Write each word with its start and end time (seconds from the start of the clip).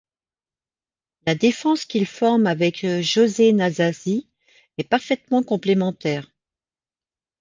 La 1.27 1.35
défense 1.35 1.85
qu'il 1.85 2.07
forme 2.07 2.47
avec 2.47 2.83
José 3.03 3.53
Nasazzi 3.53 4.27
est 4.79 4.89
parfaitement 4.89 5.43
complémentaire. 5.43 6.27